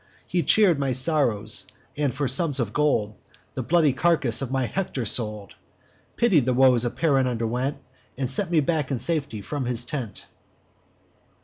He 0.25 0.41
cheer'd 0.41 0.79
my 0.79 0.93
sorrows, 0.93 1.67
and, 1.95 2.11
for 2.11 2.27
sums 2.27 2.59
of 2.59 2.73
gold, 2.73 3.13
The 3.53 3.61
bloodless 3.61 3.93
carcass 3.99 4.41
of 4.41 4.49
my 4.51 4.65
Hector 4.65 5.05
sold; 5.05 5.53
Pitied 6.17 6.47
the 6.47 6.55
woes 6.55 6.83
a 6.83 6.89
parent 6.89 7.27
underwent, 7.27 7.77
And 8.17 8.27
sent 8.27 8.49
me 8.49 8.61
back 8.61 8.89
in 8.89 8.97
safety 8.97 9.43
from 9.43 9.65
his 9.65 9.85
tent. 9.85 10.25